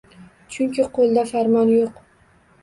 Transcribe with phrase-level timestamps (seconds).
[0.55, 2.01] Chunki qo’lda farmon yo’q.